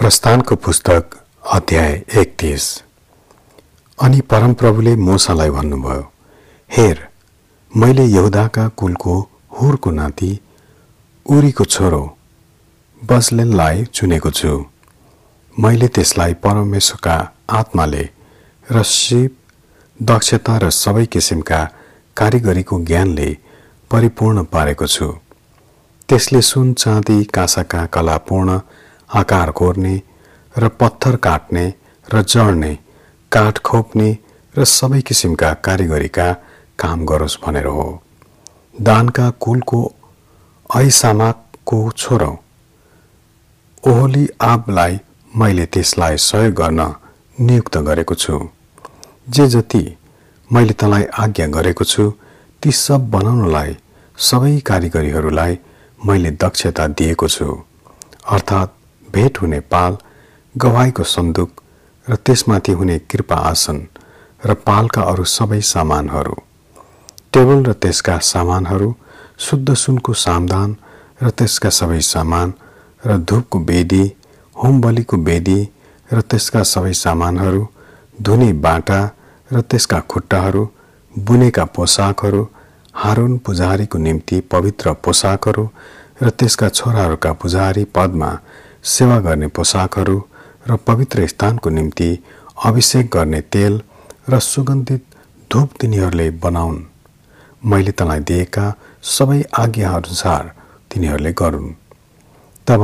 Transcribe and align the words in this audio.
प्रस्थानको 0.00 0.56
पुस्तक 0.56 1.16
अध्याय 1.52 1.92
एकतिस। 2.18 2.66
अनि 3.98 4.20
परमप्रभुले 4.30 4.94
मोसालाई 4.96 5.50
भन्नुभयो 5.50 6.00
हेर 6.70 7.02
मैले 7.72 8.04
यहुदाका 8.04 8.66
कुलको 8.78 9.18
हुरको 9.60 9.90
नाति 9.90 10.30
उरीको 11.26 11.64
छोरो 11.64 12.00
बसलेनलाई 13.02 13.84
चुनेको 13.84 14.30
छु। 14.30 14.64
मैले 15.56 15.88
त्यसलाई 15.88 16.34
परमेश्वरका 16.40 17.16
आत्माले 17.60 18.08
र 18.72 18.82
सिप 18.94 19.36
दक्षता 20.00 20.58
र 20.58 20.70
सबै 20.80 21.06
किसिमका 21.12 21.62
कारिगरीको 22.16 22.84
ज्ञानले 22.84 23.30
परिपूर्ण 23.90 24.44
पारेको 24.48 24.86
छु। 24.86 25.12
त्यसले 26.08 26.42
सुन 26.42 26.72
चाँदी 26.74 27.24
काँसाका 27.34 27.86
कलापूर्ण 27.86 28.60
आकार 29.10 29.50
कोर्ने 29.50 30.00
र 30.54 30.68
पत्थर 30.80 31.16
काट्ने 31.16 31.66
र 32.08 32.22
जड्ने 32.22 32.72
काठ 33.32 33.58
खोप्ने 33.58 34.10
र 34.54 34.64
सबै 34.64 35.00
किसिमका 35.00 35.52
कारिगरीका 35.66 36.32
काम 36.78 37.04
गरोस् 37.06 37.38
भनेर 37.44 37.66
हो। 37.66 38.02
दानका 38.80 39.30
कुलको 39.40 39.80
ऐसामाको 40.70 41.80
छोरो। 41.90 42.32
ओहोली 43.86 44.28
आबलाई 44.42 44.98
मैले 45.36 45.66
त्यसलाई 45.66 46.16
सहयोग 46.16 46.54
गर्न 46.54 46.80
नियुक्त 47.40 47.78
गरेको 47.78 48.14
छु। 48.14 48.48
जे 49.28 49.46
जति 49.48 49.84
मैले 50.50 50.72
तँलाई 50.72 51.04
आज्ञा 51.18 51.46
गरेको 51.46 51.84
छु 51.84 52.10
ती 52.62 52.72
सब 52.72 53.10
बनाउनलाई 53.10 53.76
सबै 54.18 54.58
कारिगरीहरूलाई 54.60 55.58
मैले 56.00 56.30
दक्षता 56.42 56.86
दिएको 56.88 57.28
छु। 57.28 57.46
अर्थात् 58.28 58.79
भेट 59.12 59.40
हुने 59.42 59.60
पाल 59.72 59.96
गवाईको 60.54 61.04
सन्दुक 61.06 61.50
र 62.06 62.16
त्यसमाथि 62.16 62.72
हुने 62.72 62.98
कृपा 63.10 63.36
आसन 63.48 63.78
र 64.42 64.54
पालका 64.66 65.02
अरू 65.02 65.24
सबै 65.28 65.60
सामानहरू। 65.66 66.36
टेबल 67.32 67.64
र 67.64 67.72
त्यसका 67.82 68.18
सामानहरू 68.24 68.94
शुद्ध 69.38 69.74
सुनको 69.74 70.12
सामदान 70.16 70.76
र 71.22 71.30
त्यसका 71.30 71.70
सबै 71.70 72.00
सामान 72.04 72.52
र 73.02 73.16
धुपको 73.28 73.58
बेदी 73.68 74.04
होम 74.56 74.80
बलिको 74.80 75.16
बेदी 75.26 75.60
र 76.10 76.20
त्यसका 76.22 76.62
सबै 76.64 76.92
सामानहरू 76.94 77.62
धुने 78.22 78.52
बाटा 78.64 79.00
र 79.50 79.60
त्यसका 79.60 80.00
खुट्टाहरू 80.10 80.62
बुनेका 81.14 81.64
पोसाकहरू 81.76 82.42
हारुन 82.94 83.36
पुजारीको 83.38 83.98
निम्ति 83.98 84.40
पवित्र 84.52 84.92
पोसाकहरू 85.04 85.64
र 86.22 86.30
त्यसका 86.30 86.68
छोराहरूका 86.70 87.32
पुजारी 87.32 87.84
पदमा 87.94 88.30
सेवा 88.84 89.18
गर्ने 89.20 89.48
पोसाकहरू 89.48 90.16
र 90.68 90.76
पवित्र 90.86 91.26
स्थानको 91.26 91.70
निम्ति 91.70 92.08
अभिषेक 92.64 93.10
गर्ने 93.14 93.40
तेल 93.52 93.80
र 94.30 94.38
सुगन्धित 94.40 95.04
धूप 95.50 95.70
तिनीहरूले 95.80 96.30
बनाउन्। 96.44 96.78
मैले 97.62 97.92
तँलाई 97.92 98.20
दिएका 98.20 98.64
सबै 99.02 99.42
आज्ञाअनुसार 99.58 100.44
तिनीहरूले 100.90 101.32
गरून्। 101.32 101.74
तब 102.66 102.82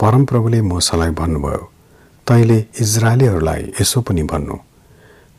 परमप्रभुले 0.00 0.60
मोसालाई 0.62 1.10
भन्नुभयो 1.20 1.62
तैँले 2.26 2.58
इजरायलीहरूलाई 2.80 3.62
यसो 3.80 4.00
पनि 4.00 4.22
भन्नु। 4.22 4.56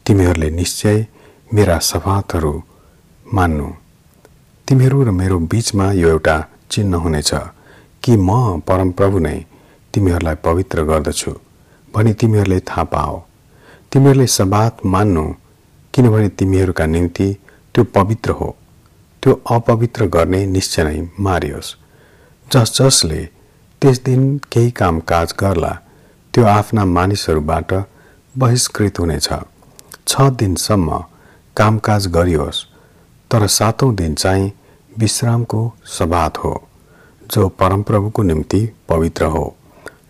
तिमीहरूले 0.06 0.50
निश्चय 0.50 1.06
मेरा 1.54 1.78
सफातहरू 1.90 2.54
मान्नु। 3.26 3.68
तिमीहरू 4.68 5.04
र 5.04 5.12
मेरो 5.12 5.38
बीचमा 5.52 5.92
यो 5.92 6.10
एउटा 6.10 6.38
चिन्ह 6.72 6.98
हुनेछ 6.98 7.32
कि 8.04 8.14
म 8.18 8.60
परमप्रभु 8.68 9.20
नै 9.20 9.38
तिमीहरूलाई 9.96 10.36
पवित्र 10.46 10.84
गर्दछु 10.84 11.32
भनी 11.94 12.14
तिमीहरूले 12.14 12.60
थाहा 12.70 12.84
पाओ। 12.94 13.20
तिमीहरूले 13.92 14.28
सबात 14.28 14.86
मान्नु 14.86 15.24
किनभने 15.94 16.30
तिमीहरूका 16.40 16.86
निम्ति 16.86 17.28
त्यो 17.76 17.84
पवित्र 17.96 18.32
हो। 18.32 18.56
त्यो 19.24 19.34
अपवित्र 19.52 20.06
गर्ने 20.08 20.46
निश्चय 20.46 20.84
नै 20.84 21.08
मारियोस्। 21.20 21.76
जस 22.48 22.78
जसले 22.78 23.24
त्यस 23.82 24.04
दिन 24.04 24.22
केही 24.52 24.72
काम 24.72 25.00
काज 25.10 25.34
गर्ला 25.40 25.74
त्यो 26.34 26.46
आफ्ना 26.50 26.86
मानिसहरूबाट 26.88 27.74
बहिष्कृत 28.36 29.00
हुनेछ। 29.00 29.30
छ 30.08 30.22
दिनसम्म 30.40 31.04
कामकाज 31.58 32.08
गरियोस् 32.16 32.64
तर 33.32 33.48
सातौँ 33.50 33.94
दिन 33.96 34.14
चाहिँ 34.16 34.52
विश्रामको 34.92 35.62
सभात 35.90 36.38
हो 36.38 36.54
जो 37.24 37.48
परमप्रभुको 37.60 38.24
निम्ति 38.24 38.68
पवित्र 38.90 39.26
हो। 39.26 39.46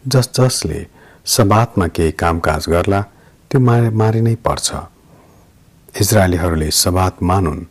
जस 0.06 0.30
जसले 0.36 0.80
सबातमा 1.26 1.86
केही 1.88 2.12
कामकाज 2.22 2.66
गर्ला 2.70 3.02
त्यो 3.52 3.60
मारि 3.60 3.90
मारि 4.00 4.22
नै 4.22 4.36
पर्छ। 4.46 4.68
इजरायलीहरूले 6.02 6.70
सबात 6.84 7.24
मानुन् 7.24 7.64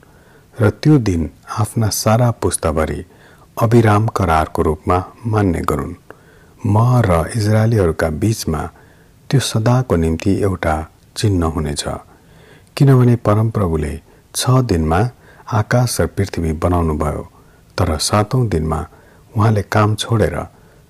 र 0.57 0.71
त्यो 0.83 0.95
दिन 1.09 1.23
आफ्ना 1.61 1.89
सारा 2.03 2.31
पुस्ताभरि 2.43 3.01
अविराम 3.57 4.07
करारको 4.17 4.63
रूपमा 4.63 4.99
मान्ने 5.33 5.61
गरून्। 5.71 5.95
म 6.65 6.77
र 7.07 7.11
इजरायलीहरूका 7.37 8.09
बीचमा 8.23 8.63
त्यो 9.31 9.41
सदाको 9.51 9.97
निम्ति 9.97 10.33
एउटा 10.43 10.75
चिन्ह 11.17 11.47
हुनेछ 11.55 11.85
किनभने 12.77 13.15
परमप्रभुले 13.27 13.93
छ 14.35 14.43
दिनमा 14.71 15.01
आकाश 15.61 16.01
र 16.01 16.07
पृथ्वी 16.17 16.53
बनाउनु 16.65 16.95
भयो 16.99 17.23
तर 17.79 17.97
सातौँ 18.09 18.43
दिनमा 18.49 18.81
उहाँले 19.37 19.63
काम 19.75 19.95
छोडेर 20.03 20.37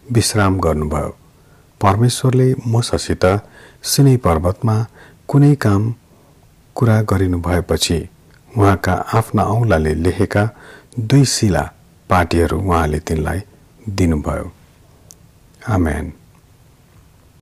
विश्राम 0.07 0.59
गर्नुभयो। 0.61 1.13
परमेश्वरले 1.81 2.55
मुसासित 2.67 3.25
सिनै 3.83 4.17
पर्वतमा 4.17 4.77
कुनै 5.29 5.55
काम 5.55 5.95
कुरा 6.75 7.03
गरिनु 7.03 7.39
भएपछि 7.41 7.99
उहाँका 8.57 8.93
आफ्ना 8.93 9.43
औँलाले 9.43 9.95
लेखेका 9.95 10.49
दुई 10.99 11.25
शिला 11.25 11.65
पार्टीहरू 12.11 12.59
उहाँले 12.61 12.99
तिनलाई 12.99 13.41
दिनुभयो। 13.89 14.53
आमेन। 15.69 16.13